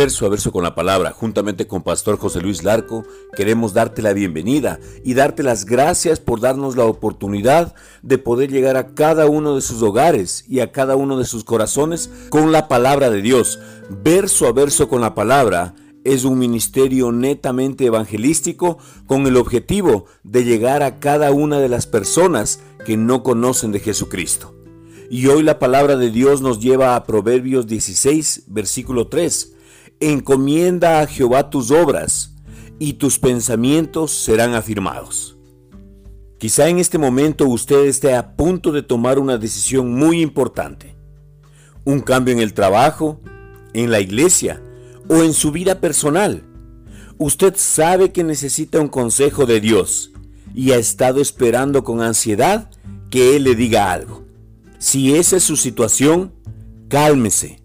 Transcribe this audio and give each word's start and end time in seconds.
verso 0.00 0.24
a 0.24 0.30
verso 0.30 0.50
con 0.50 0.62
la 0.62 0.74
palabra, 0.74 1.10
juntamente 1.10 1.66
con 1.66 1.82
Pastor 1.82 2.16
José 2.16 2.40
Luis 2.40 2.64
Larco, 2.64 3.04
queremos 3.36 3.74
darte 3.74 4.00
la 4.00 4.14
bienvenida 4.14 4.80
y 5.04 5.12
darte 5.12 5.42
las 5.42 5.66
gracias 5.66 6.20
por 6.20 6.40
darnos 6.40 6.74
la 6.74 6.86
oportunidad 6.86 7.74
de 8.00 8.16
poder 8.16 8.50
llegar 8.50 8.78
a 8.78 8.94
cada 8.94 9.26
uno 9.26 9.56
de 9.56 9.60
sus 9.60 9.82
hogares 9.82 10.46
y 10.48 10.60
a 10.60 10.72
cada 10.72 10.96
uno 10.96 11.18
de 11.18 11.26
sus 11.26 11.44
corazones 11.44 12.08
con 12.30 12.50
la 12.50 12.66
palabra 12.66 13.10
de 13.10 13.20
Dios. 13.20 13.58
Verso 13.90 14.46
a 14.46 14.52
verso 14.52 14.88
con 14.88 15.02
la 15.02 15.14
palabra 15.14 15.74
es 16.02 16.24
un 16.24 16.38
ministerio 16.38 17.12
netamente 17.12 17.84
evangelístico 17.84 18.78
con 19.04 19.26
el 19.26 19.36
objetivo 19.36 20.06
de 20.22 20.44
llegar 20.44 20.82
a 20.82 20.98
cada 20.98 21.30
una 21.30 21.60
de 21.60 21.68
las 21.68 21.86
personas 21.86 22.60
que 22.86 22.96
no 22.96 23.22
conocen 23.22 23.70
de 23.70 23.80
Jesucristo. 23.80 24.54
Y 25.10 25.26
hoy 25.26 25.42
la 25.42 25.58
palabra 25.58 25.98
de 25.98 26.10
Dios 26.10 26.40
nos 26.40 26.58
lleva 26.58 26.96
a 26.96 27.04
Proverbios 27.04 27.66
16, 27.66 28.44
versículo 28.46 29.08
3 29.08 29.56
encomienda 30.00 31.00
a 31.00 31.06
Jehová 31.06 31.50
tus 31.50 31.70
obras 31.70 32.34
y 32.78 32.94
tus 32.94 33.18
pensamientos 33.18 34.10
serán 34.10 34.54
afirmados. 34.54 35.36
Quizá 36.38 36.70
en 36.70 36.78
este 36.78 36.96
momento 36.96 37.46
usted 37.46 37.84
esté 37.84 38.14
a 38.14 38.34
punto 38.34 38.72
de 38.72 38.82
tomar 38.82 39.18
una 39.18 39.36
decisión 39.36 39.92
muy 39.92 40.22
importante. 40.22 40.96
Un 41.84 42.00
cambio 42.00 42.32
en 42.32 42.40
el 42.40 42.54
trabajo, 42.54 43.20
en 43.74 43.90
la 43.90 44.00
iglesia 44.00 44.62
o 45.06 45.22
en 45.22 45.34
su 45.34 45.52
vida 45.52 45.80
personal. 45.80 46.44
Usted 47.18 47.54
sabe 47.56 48.10
que 48.10 48.24
necesita 48.24 48.80
un 48.80 48.88
consejo 48.88 49.44
de 49.44 49.60
Dios 49.60 50.12
y 50.54 50.70
ha 50.70 50.76
estado 50.76 51.20
esperando 51.20 51.84
con 51.84 52.00
ansiedad 52.00 52.70
que 53.10 53.36
Él 53.36 53.44
le 53.44 53.54
diga 53.54 53.92
algo. 53.92 54.24
Si 54.78 55.14
esa 55.14 55.36
es 55.36 55.44
su 55.44 55.56
situación, 55.56 56.32
cálmese 56.88 57.59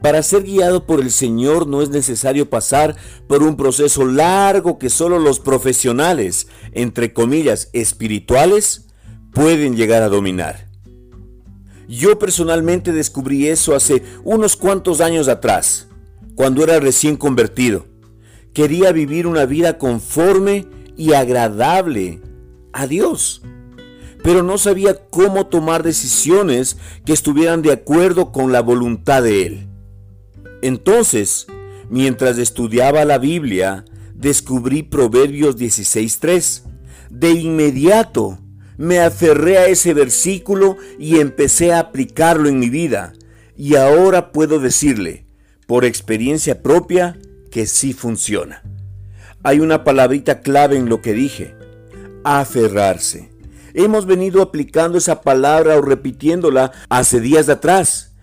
para 0.00 0.22
ser 0.22 0.44
guiado 0.44 0.86
por 0.86 1.00
el 1.00 1.10
Señor 1.10 1.66
no 1.66 1.82
es 1.82 1.90
necesario 1.90 2.48
pasar 2.48 2.96
por 3.26 3.42
un 3.42 3.56
proceso 3.56 4.04
largo 4.04 4.78
que 4.78 4.90
solo 4.90 5.18
los 5.18 5.40
profesionales, 5.40 6.46
entre 6.72 7.12
comillas, 7.12 7.68
espirituales, 7.72 8.86
pueden 9.32 9.76
llegar 9.76 10.02
a 10.02 10.08
dominar. 10.08 10.68
Yo 11.88 12.18
personalmente 12.18 12.92
descubrí 12.92 13.48
eso 13.48 13.74
hace 13.74 14.02
unos 14.22 14.56
cuantos 14.56 15.00
años 15.00 15.26
atrás, 15.26 15.88
cuando 16.34 16.62
era 16.62 16.78
recién 16.80 17.16
convertido. 17.16 17.86
Quería 18.52 18.92
vivir 18.92 19.26
una 19.26 19.46
vida 19.46 19.78
conforme 19.78 20.66
y 20.96 21.14
agradable 21.14 22.20
a 22.72 22.86
Dios, 22.86 23.42
pero 24.22 24.42
no 24.42 24.58
sabía 24.58 25.08
cómo 25.08 25.46
tomar 25.46 25.82
decisiones 25.82 26.76
que 27.06 27.12
estuvieran 27.12 27.62
de 27.62 27.72
acuerdo 27.72 28.32
con 28.32 28.52
la 28.52 28.60
voluntad 28.60 29.22
de 29.22 29.46
Él. 29.46 29.67
Entonces, 30.62 31.46
mientras 31.88 32.38
estudiaba 32.38 33.04
la 33.04 33.18
Biblia, 33.18 33.84
descubrí 34.14 34.82
Proverbios 34.82 35.56
16.3. 35.56 36.62
De 37.10 37.30
inmediato 37.30 38.38
me 38.76 39.00
aferré 39.00 39.58
a 39.58 39.66
ese 39.66 39.94
versículo 39.94 40.76
y 40.98 41.18
empecé 41.20 41.72
a 41.72 41.80
aplicarlo 41.80 42.48
en 42.48 42.58
mi 42.58 42.70
vida. 42.70 43.12
Y 43.56 43.74
ahora 43.74 44.30
puedo 44.32 44.60
decirle, 44.60 45.26
por 45.66 45.84
experiencia 45.84 46.62
propia, 46.62 47.18
que 47.50 47.66
sí 47.66 47.92
funciona. 47.92 48.62
Hay 49.42 49.60
una 49.60 49.84
palabrita 49.84 50.40
clave 50.40 50.76
en 50.76 50.88
lo 50.88 51.02
que 51.02 51.12
dije, 51.12 51.54
aferrarse. 52.24 53.30
Hemos 53.74 54.06
venido 54.06 54.42
aplicando 54.42 54.98
esa 54.98 55.22
palabra 55.22 55.76
o 55.76 55.82
repitiéndola 55.82 56.72
hace 56.88 57.20
días 57.20 57.48
atrás. 57.48 58.14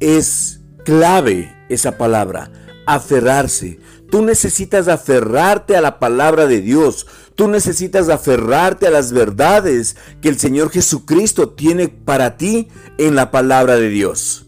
Es 0.00 0.61
clave 0.84 1.54
esa 1.68 1.98
palabra, 1.98 2.50
aferrarse. 2.86 3.78
Tú 4.10 4.22
necesitas 4.22 4.88
aferrarte 4.88 5.76
a 5.76 5.80
la 5.80 5.98
palabra 5.98 6.46
de 6.46 6.60
Dios. 6.60 7.06
Tú 7.34 7.48
necesitas 7.48 8.08
aferrarte 8.08 8.86
a 8.86 8.90
las 8.90 9.12
verdades 9.12 9.96
que 10.20 10.28
el 10.28 10.38
Señor 10.38 10.70
Jesucristo 10.70 11.50
tiene 11.50 11.88
para 11.88 12.36
ti 12.36 12.68
en 12.98 13.14
la 13.14 13.30
palabra 13.30 13.76
de 13.76 13.88
Dios. 13.88 14.41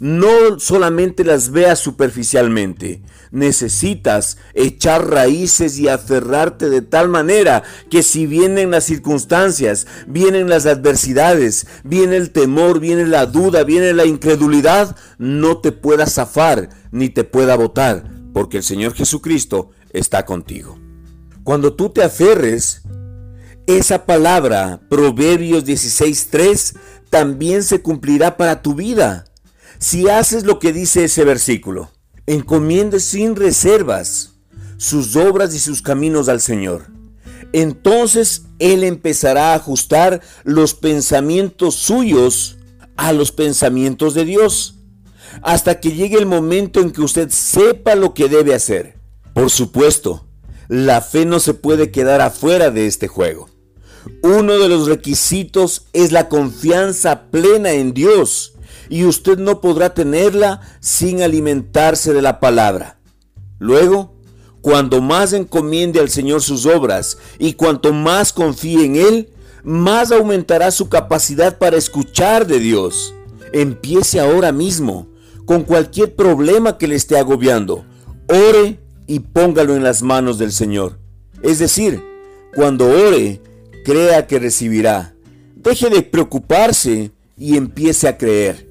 No 0.00 0.58
solamente 0.58 1.24
las 1.24 1.50
veas 1.50 1.78
superficialmente, 1.78 3.02
necesitas 3.32 4.38
echar 4.54 5.10
raíces 5.10 5.78
y 5.78 5.88
aferrarte 5.88 6.70
de 6.70 6.80
tal 6.80 7.10
manera 7.10 7.64
que 7.90 8.02
si 8.02 8.26
vienen 8.26 8.70
las 8.70 8.84
circunstancias, 8.84 9.86
vienen 10.06 10.48
las 10.48 10.64
adversidades, 10.64 11.66
viene 11.84 12.16
el 12.16 12.30
temor, 12.30 12.80
viene 12.80 13.06
la 13.06 13.26
duda, 13.26 13.62
viene 13.62 13.92
la 13.92 14.06
incredulidad, 14.06 14.96
no 15.18 15.58
te 15.58 15.70
puedas 15.70 16.14
zafar 16.14 16.70
ni 16.90 17.10
te 17.10 17.24
pueda 17.24 17.54
botar, 17.56 18.10
porque 18.32 18.56
el 18.56 18.62
Señor 18.62 18.94
Jesucristo 18.94 19.68
está 19.90 20.24
contigo. 20.24 20.78
Cuando 21.44 21.74
tú 21.74 21.90
te 21.90 22.02
aferres, 22.02 22.84
esa 23.66 24.06
palabra, 24.06 24.80
Proverbios 24.88 25.66
16.3, 25.66 26.74
también 27.10 27.62
se 27.62 27.82
cumplirá 27.82 28.38
para 28.38 28.62
tu 28.62 28.74
vida 28.74 29.26
si 29.80 30.10
haces 30.10 30.44
lo 30.44 30.58
que 30.58 30.74
dice 30.74 31.04
ese 31.04 31.24
versículo, 31.24 31.90
encomiende 32.26 33.00
sin 33.00 33.34
reservas 33.34 34.34
sus 34.76 35.16
obras 35.16 35.54
y 35.54 35.58
sus 35.58 35.80
caminos 35.80 36.28
al 36.28 36.42
Señor. 36.42 36.86
Entonces 37.54 38.42
Él 38.58 38.84
empezará 38.84 39.52
a 39.52 39.54
ajustar 39.54 40.20
los 40.44 40.74
pensamientos 40.74 41.76
suyos 41.76 42.58
a 42.96 43.14
los 43.14 43.32
pensamientos 43.32 44.12
de 44.12 44.26
Dios, 44.26 44.74
hasta 45.40 45.80
que 45.80 45.92
llegue 45.92 46.18
el 46.18 46.26
momento 46.26 46.80
en 46.80 46.90
que 46.90 47.00
usted 47.00 47.30
sepa 47.30 47.94
lo 47.94 48.12
que 48.12 48.28
debe 48.28 48.54
hacer. 48.54 48.98
Por 49.32 49.48
supuesto, 49.48 50.26
la 50.68 51.00
fe 51.00 51.24
no 51.24 51.40
se 51.40 51.54
puede 51.54 51.90
quedar 51.90 52.20
afuera 52.20 52.70
de 52.70 52.86
este 52.86 53.08
juego. 53.08 53.48
Uno 54.22 54.58
de 54.58 54.68
los 54.68 54.88
requisitos 54.88 55.86
es 55.94 56.12
la 56.12 56.28
confianza 56.28 57.30
plena 57.30 57.72
en 57.72 57.94
Dios 57.94 58.54
y 58.90 59.04
usted 59.04 59.38
no 59.38 59.60
podrá 59.60 59.94
tenerla 59.94 60.60
sin 60.80 61.22
alimentarse 61.22 62.12
de 62.12 62.20
la 62.20 62.40
palabra. 62.40 62.98
Luego, 63.60 64.12
cuando 64.60 65.00
más 65.00 65.32
encomiende 65.32 66.00
al 66.00 66.10
Señor 66.10 66.42
sus 66.42 66.66
obras 66.66 67.16
y 67.38 67.54
cuanto 67.54 67.92
más 67.92 68.32
confíe 68.32 68.84
en 68.84 68.96
Él, 68.96 69.30
más 69.62 70.10
aumentará 70.10 70.72
su 70.72 70.88
capacidad 70.88 71.56
para 71.56 71.76
escuchar 71.76 72.46
de 72.46 72.58
Dios. 72.58 73.14
Empiece 73.52 74.18
ahora 74.18 74.50
mismo 74.52 75.06
con 75.46 75.62
cualquier 75.62 76.14
problema 76.16 76.76
que 76.76 76.88
le 76.88 76.96
esté 76.96 77.16
agobiando. 77.16 77.84
Ore 78.28 78.80
y 79.06 79.20
póngalo 79.20 79.76
en 79.76 79.84
las 79.84 80.02
manos 80.02 80.36
del 80.38 80.52
Señor. 80.52 80.98
Es 81.42 81.58
decir, 81.58 82.02
cuando 82.54 82.86
ore, 82.86 83.40
crea 83.84 84.26
que 84.26 84.40
recibirá. 84.40 85.14
Deje 85.54 85.90
de 85.90 86.02
preocuparse 86.02 87.12
y 87.36 87.56
empiece 87.56 88.08
a 88.08 88.18
creer. 88.18 88.69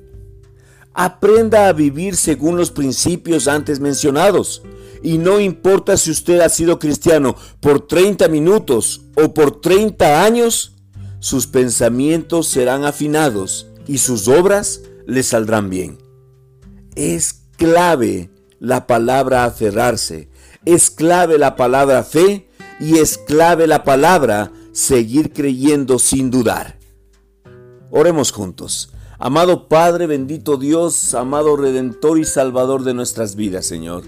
Aprenda 1.02 1.70
a 1.70 1.72
vivir 1.72 2.18
según 2.18 2.58
los 2.58 2.72
principios 2.72 3.48
antes 3.48 3.80
mencionados. 3.80 4.64
Y 5.02 5.18
no 5.18 5.40
importa 5.40 5.96
si 5.96 6.12
usted 6.12 6.42
ha 6.42 6.50
sido 6.50 6.78
cristiano 6.78 7.38
por 7.62 7.88
30 7.88 8.28
minutos 8.28 9.04
o 9.16 9.34
por 9.34 9.62
30 9.62 10.26
años, 10.26 10.76
sus 11.22 11.48
pensamientos 11.48 12.48
serán 12.48 12.84
afinados 12.84 13.68
y 13.88 14.00
sus 14.00 14.28
obras 14.28 14.82
le 15.08 15.24
saldrán 15.24 15.70
bien. 15.70 16.00
Es 16.96 17.44
clave 17.56 18.30
la 18.60 18.86
palabra 18.86 19.46
aferrarse, 19.46 20.28
es 20.66 20.92
clave 20.92 21.38
la 21.38 21.56
palabra 21.56 22.04
fe 22.04 22.50
y 22.82 22.98
es 22.98 23.18
clave 23.18 23.68
la 23.68 23.86
palabra 23.86 24.52
seguir 24.74 25.32
creyendo 25.32 25.98
sin 25.98 26.30
dudar. 26.30 26.78
Oremos 27.90 28.34
juntos. 28.34 28.92
Amado 29.22 29.68
Padre, 29.68 30.08
bendito 30.08 30.56
Dios, 30.56 31.14
amado 31.14 31.58
Redentor 31.58 32.20
y 32.20 32.24
Salvador 32.24 32.86
de 32.86 32.94
nuestras 32.94 33.36
vidas, 33.36 33.66
Señor. 33.66 34.04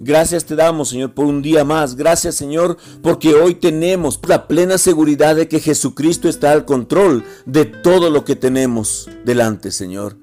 Gracias 0.00 0.44
te 0.44 0.56
damos, 0.56 0.88
Señor, 0.88 1.14
por 1.14 1.26
un 1.26 1.40
día 1.40 1.62
más. 1.62 1.94
Gracias, 1.94 2.34
Señor, 2.34 2.76
porque 3.00 3.36
hoy 3.36 3.54
tenemos 3.54 4.18
la 4.26 4.48
plena 4.48 4.76
seguridad 4.76 5.36
de 5.36 5.46
que 5.46 5.60
Jesucristo 5.60 6.28
está 6.28 6.50
al 6.50 6.64
control 6.64 7.22
de 7.44 7.64
todo 7.64 8.10
lo 8.10 8.24
que 8.24 8.34
tenemos 8.34 9.08
delante, 9.24 9.70
Señor. 9.70 10.16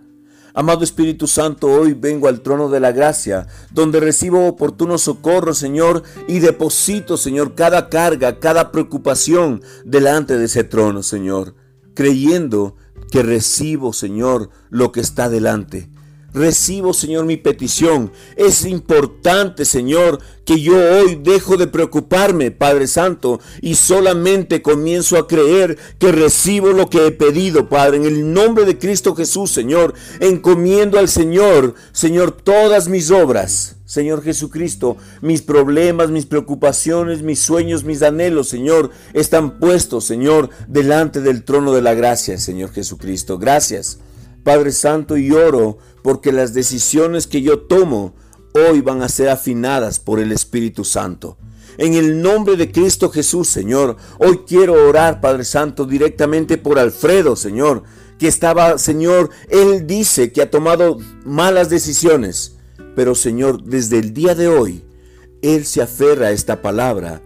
Amado 0.53 0.83
Espíritu 0.83 1.25
Santo, 1.25 1.67
hoy 1.67 1.93
vengo 1.93 2.27
al 2.27 2.41
trono 2.41 2.67
de 2.67 2.81
la 2.81 2.91
gracia, 2.91 3.47
donde 3.71 4.01
recibo 4.01 4.45
oportuno 4.45 4.97
socorro, 4.97 5.53
Señor, 5.53 6.03
y 6.27 6.39
deposito, 6.39 7.15
Señor, 7.15 7.55
cada 7.55 7.87
carga, 7.87 8.41
cada 8.41 8.73
preocupación 8.73 9.61
delante 9.85 10.37
de 10.37 10.45
ese 10.45 10.65
trono, 10.65 11.01
Señor, 11.01 11.55
creyendo 11.93 12.75
que 13.11 13.23
recibo, 13.23 13.93
Señor, 13.93 14.49
lo 14.69 14.91
que 14.91 15.01
está 15.01 15.29
delante. 15.29 15.89
Recibo, 16.33 16.93
Señor, 16.93 17.25
mi 17.25 17.37
petición. 17.37 18.11
Es 18.35 18.65
importante, 18.65 19.65
Señor, 19.65 20.19
que 20.45 20.59
yo 20.59 20.75
hoy 20.75 21.19
dejo 21.21 21.57
de 21.57 21.67
preocuparme, 21.67 22.49
Padre 22.49 22.87
Santo, 22.87 23.39
y 23.61 23.75
solamente 23.75 24.63
comienzo 24.63 25.17
a 25.17 25.27
creer 25.27 25.77
que 25.99 26.11
recibo 26.11 26.71
lo 26.71 26.89
que 26.89 27.05
he 27.05 27.11
pedido, 27.11 27.69
Padre. 27.69 27.97
En 27.97 28.05
el 28.05 28.33
nombre 28.33 28.65
de 28.65 28.79
Cristo 28.79 29.15
Jesús, 29.15 29.51
Señor, 29.51 29.93
encomiendo 30.19 30.97
al 30.97 31.07
Señor, 31.07 31.75
Señor, 31.91 32.31
todas 32.31 32.87
mis 32.87 33.11
obras 33.11 33.72
Señor 33.85 34.23
Jesucristo, 34.23 34.95
mis 35.21 35.41
problemas, 35.41 36.09
mis 36.09 36.25
preocupaciones, 36.25 37.21
mis 37.21 37.39
sueños, 37.39 37.83
mis 37.83 38.01
anhelos, 38.01 38.47
Señor, 38.47 38.91
están 39.13 39.59
puestos, 39.59 40.05
Señor, 40.05 40.49
delante 40.67 41.19
del 41.19 41.43
trono 41.43 41.73
de 41.73 41.81
la 41.81 41.93
gracia, 41.93 42.37
Señor 42.37 42.71
Jesucristo. 42.71 43.37
Gracias, 43.37 43.99
Padre 44.43 44.71
Santo, 44.71 45.17
y 45.17 45.31
oro 45.31 45.77
porque 46.01 46.31
las 46.31 46.53
decisiones 46.53 47.27
que 47.27 47.41
yo 47.41 47.59
tomo 47.59 48.15
hoy 48.53 48.81
van 48.81 49.01
a 49.01 49.09
ser 49.09 49.29
afinadas 49.29 49.99
por 49.99 50.19
el 50.19 50.31
Espíritu 50.31 50.85
Santo. 50.85 51.37
En 51.77 51.95
el 51.95 52.21
nombre 52.21 52.55
de 52.55 52.71
Cristo 52.71 53.09
Jesús, 53.09 53.49
Señor, 53.49 53.97
hoy 54.19 54.41
quiero 54.47 54.87
orar, 54.87 55.21
Padre 55.21 55.43
Santo, 55.43 55.85
directamente 55.85 56.57
por 56.57 56.77
Alfredo, 56.77 57.35
Señor, 57.35 57.83
que 58.19 58.27
estaba, 58.27 58.77
Señor, 58.77 59.31
él 59.49 59.87
dice 59.87 60.31
que 60.31 60.43
ha 60.43 60.51
tomado 60.51 60.99
malas 61.25 61.69
decisiones, 61.69 62.57
pero 62.95 63.15
Señor, 63.15 63.63
desde 63.63 63.99
el 63.99 64.13
día 64.13 64.35
de 64.35 64.47
hoy, 64.47 64.83
él 65.41 65.65
se 65.65 65.81
aferra 65.81 66.27
a 66.27 66.31
esta 66.31 66.61
palabra 66.61 67.21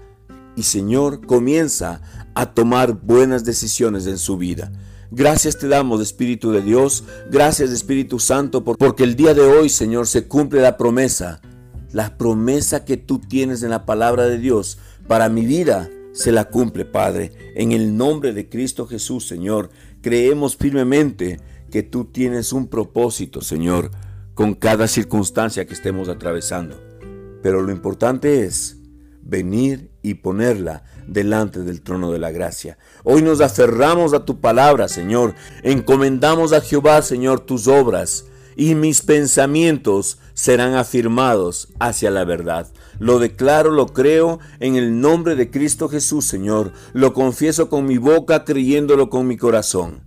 y 0.55 0.63
Señor 0.63 1.25
comienza 1.25 2.01
a 2.33 2.53
tomar 2.53 2.93
buenas 2.93 3.45
decisiones 3.45 4.07
en 4.07 4.17
su 4.17 4.37
vida. 4.37 4.71
Gracias 5.11 5.57
te 5.57 5.67
damos, 5.67 6.01
Espíritu 6.01 6.51
de 6.51 6.61
Dios, 6.61 7.03
gracias 7.31 7.69
Espíritu 7.71 8.19
Santo, 8.19 8.63
porque 8.63 9.03
el 9.03 9.15
día 9.15 9.33
de 9.33 9.41
hoy, 9.41 9.69
Señor, 9.69 10.07
se 10.07 10.27
cumple 10.27 10.61
la 10.61 10.75
promesa, 10.75 11.41
la 11.93 12.17
promesa 12.17 12.83
que 12.83 12.97
tú 12.97 13.19
tienes 13.19 13.63
en 13.63 13.69
la 13.69 13.85
palabra 13.85 14.25
de 14.25 14.37
Dios 14.37 14.79
para 15.07 15.29
mi 15.29 15.45
vida, 15.45 15.89
se 16.11 16.31
la 16.31 16.45
cumple, 16.45 16.83
Padre. 16.83 17.31
En 17.55 17.71
el 17.71 17.95
nombre 17.95 18.33
de 18.33 18.49
Cristo 18.49 18.87
Jesús, 18.87 19.27
Señor, 19.27 19.69
creemos 20.01 20.57
firmemente 20.57 21.39
que 21.71 21.83
tú 21.83 22.05
tienes 22.05 22.51
un 22.51 22.67
propósito, 22.67 23.41
Señor, 23.41 23.91
con 24.37 24.53
cada 24.53 24.87
circunstancia 24.87 25.65
que 25.65 25.73
estemos 25.73 26.09
atravesando. 26.09 26.79
Pero 27.41 27.63
lo 27.63 27.71
importante 27.71 28.45
es 28.45 28.77
venir 29.23 29.89
y 30.03 30.13
ponerla 30.13 30.83
delante 31.07 31.61
del 31.61 31.81
trono 31.81 32.11
de 32.11 32.19
la 32.19 32.29
gracia. 32.29 32.77
Hoy 33.03 33.23
nos 33.23 33.41
aferramos 33.41 34.13
a 34.13 34.25
tu 34.25 34.39
palabra, 34.39 34.89
Señor. 34.89 35.33
Encomendamos 35.63 36.53
a 36.53 36.61
Jehová, 36.61 37.01
Señor, 37.01 37.39
tus 37.39 37.67
obras 37.67 38.25
y 38.55 38.75
mis 38.75 39.01
pensamientos 39.01 40.19
serán 40.35 40.75
afirmados 40.75 41.69
hacia 41.79 42.11
la 42.11 42.23
verdad. 42.23 42.67
Lo 42.99 43.17
declaro, 43.17 43.71
lo 43.71 43.87
creo 43.87 44.39
en 44.59 44.75
el 44.75 45.01
nombre 45.01 45.35
de 45.35 45.49
Cristo 45.49 45.89
Jesús, 45.89 46.25
Señor. 46.25 46.73
Lo 46.93 47.13
confieso 47.13 47.69
con 47.69 47.87
mi 47.87 47.97
boca, 47.97 48.45
creyéndolo 48.45 49.09
con 49.09 49.25
mi 49.25 49.35
corazón. 49.35 50.03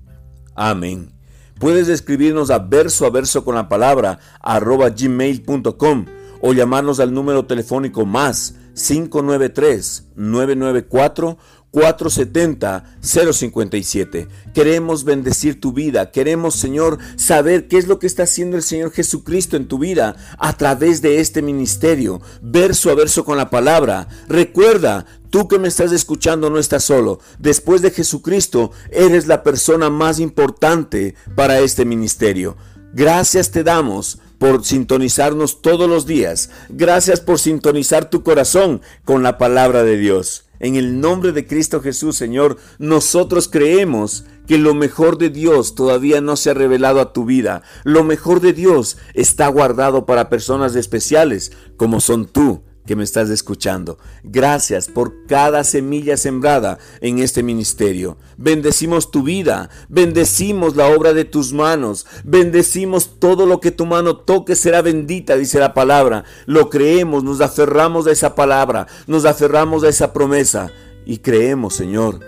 Amén. 0.54 1.19
Puedes 1.60 1.88
escribirnos 1.88 2.50
a 2.50 2.58
verso 2.58 3.04
a 3.04 3.10
verso 3.10 3.44
con 3.44 3.54
la 3.54 3.68
palabra 3.68 4.18
arroba 4.40 4.88
gmail.com 4.88 6.06
o 6.40 6.54
llamarnos 6.54 7.00
al 7.00 7.12
número 7.12 7.44
telefónico 7.44 8.06
más 8.06 8.54
593 8.74 10.06
994 10.16 11.36
470-057. 11.72 14.28
Queremos 14.54 15.04
bendecir 15.04 15.60
tu 15.60 15.72
vida. 15.72 16.10
Queremos, 16.10 16.56
Señor, 16.56 16.98
saber 17.16 17.68
qué 17.68 17.78
es 17.78 17.86
lo 17.86 18.00
que 18.00 18.08
está 18.08 18.24
haciendo 18.24 18.56
el 18.56 18.62
Señor 18.62 18.90
Jesucristo 18.90 19.56
en 19.56 19.68
tu 19.68 19.78
vida 19.78 20.16
a 20.38 20.56
través 20.56 21.00
de 21.02 21.20
este 21.20 21.42
ministerio, 21.42 22.20
verso 22.42 22.90
a 22.90 22.94
verso 22.94 23.24
con 23.24 23.36
la 23.36 23.50
palabra. 23.50 24.08
Recuerda, 24.28 25.06
tú 25.30 25.48
que 25.48 25.58
me 25.58 25.68
estás 25.68 25.92
escuchando 25.92 26.50
no 26.50 26.58
estás 26.58 26.84
solo. 26.84 27.20
Después 27.38 27.82
de 27.82 27.90
Jesucristo, 27.90 28.72
eres 28.90 29.26
la 29.26 29.42
persona 29.42 29.88
más 29.90 30.20
importante 30.20 31.14
para 31.34 31.60
este 31.60 31.84
ministerio. 31.84 32.56
Gracias 32.92 33.52
te 33.52 33.62
damos 33.62 34.18
por 34.38 34.64
sintonizarnos 34.64 35.62
todos 35.62 35.88
los 35.88 36.06
días. 36.06 36.50
Gracias 36.68 37.20
por 37.20 37.38
sintonizar 37.38 38.10
tu 38.10 38.22
corazón 38.22 38.80
con 39.04 39.22
la 39.22 39.38
palabra 39.38 39.82
de 39.82 39.96
Dios. 39.96 40.46
En 40.58 40.76
el 40.76 41.00
nombre 41.00 41.32
de 41.32 41.46
Cristo 41.46 41.80
Jesús, 41.80 42.16
Señor, 42.16 42.58
nosotros 42.78 43.48
creemos 43.48 44.24
que 44.46 44.58
lo 44.58 44.74
mejor 44.74 45.16
de 45.16 45.30
Dios 45.30 45.74
todavía 45.74 46.20
no 46.20 46.36
se 46.36 46.50
ha 46.50 46.54
revelado 46.54 47.00
a 47.00 47.12
tu 47.12 47.24
vida. 47.24 47.62
Lo 47.84 48.02
mejor 48.02 48.40
de 48.40 48.52
Dios 48.52 48.98
está 49.14 49.46
guardado 49.48 50.04
para 50.04 50.28
personas 50.28 50.74
especiales 50.74 51.52
como 51.76 52.00
son 52.00 52.26
tú 52.26 52.62
que 52.86 52.96
me 52.96 53.04
estás 53.04 53.30
escuchando. 53.30 53.98
Gracias 54.24 54.88
por 54.88 55.26
cada 55.26 55.64
semilla 55.64 56.16
sembrada 56.16 56.78
en 57.00 57.18
este 57.18 57.42
ministerio. 57.42 58.16
Bendecimos 58.36 59.10
tu 59.10 59.22
vida, 59.22 59.70
bendecimos 59.88 60.76
la 60.76 60.88
obra 60.88 61.12
de 61.12 61.24
tus 61.24 61.52
manos, 61.52 62.06
bendecimos 62.24 63.20
todo 63.20 63.46
lo 63.46 63.60
que 63.60 63.70
tu 63.70 63.86
mano 63.86 64.16
toque 64.16 64.56
será 64.56 64.82
bendita, 64.82 65.36
dice 65.36 65.58
la 65.58 65.74
palabra. 65.74 66.24
Lo 66.46 66.70
creemos, 66.70 67.22
nos 67.22 67.40
aferramos 67.40 68.06
a 68.06 68.12
esa 68.12 68.34
palabra, 68.34 68.86
nos 69.06 69.24
aferramos 69.24 69.84
a 69.84 69.88
esa 69.88 70.12
promesa 70.12 70.72
y 71.06 71.18
creemos, 71.18 71.74
Señor, 71.74 72.20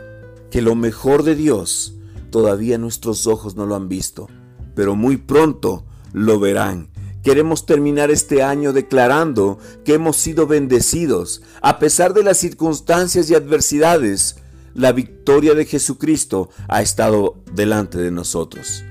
que 0.51 0.63
lo 0.63 0.75
mejor 0.75 1.23
de 1.23 1.35
Dios 1.35 1.95
todavía 2.31 2.79
nuestros 2.79 3.27
ojos 3.27 3.57
no 3.57 3.67
lo 3.67 3.75
han 3.75 3.89
visto, 3.89 4.29
pero 4.75 4.97
muy 4.97 5.17
pronto 5.17 5.85
lo 6.13 6.39
verán 6.39 6.92
Queremos 7.23 7.67
terminar 7.67 8.11
este 8.11 8.43
año 8.43 8.73
declarando 8.73 9.59
que 9.85 9.95
hemos 9.95 10.17
sido 10.17 10.47
bendecidos. 10.47 11.43
A 11.61 11.79
pesar 11.79 12.15
de 12.15 12.25
las 12.25 12.39
circunstancias 12.39 13.31
y 13.31 13.35
adversidades, 13.35 14.37
la 14.75 14.93
victoria 14.93 15.55
de 15.55 15.65
Jesucristo 15.65 16.51
ha 16.69 16.83
estado 16.83 17.37
delante 17.53 17.99
de 17.99 18.11
nosotros. 18.11 18.85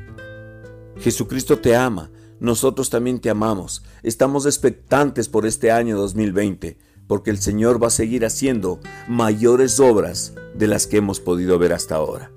Jesucristo 1.00 1.60
te 1.60 1.76
ama, 1.76 2.12
nosotros 2.40 2.90
también 2.90 3.20
te 3.20 3.30
amamos. 3.30 3.84
Estamos 4.02 4.46
expectantes 4.46 5.28
por 5.28 5.46
este 5.46 5.72
año 5.72 5.98
2020, 5.98 6.78
porque 7.08 7.32
el 7.32 7.40
Señor 7.40 7.84
va 7.84 7.88
a 7.88 7.92
seguir 7.92 8.26
haciendo 8.26 8.80
mayores 9.10 9.80
obras 9.80 10.36
de 10.56 10.68
las 10.68 10.88
que 10.88 10.98
hemos 10.98 11.20
podido 11.20 11.60
ver 11.60 11.74
hasta 11.74 11.96
ahora. 11.96 12.32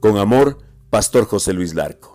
Con 0.00 0.16
amor, 0.16 0.58
Pastor 0.88 1.26
José 1.26 1.52
Luis 1.52 1.74
Larco. 1.74 2.13